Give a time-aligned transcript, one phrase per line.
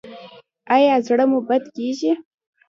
[0.75, 2.11] ایا زړه مو بد کیږي؟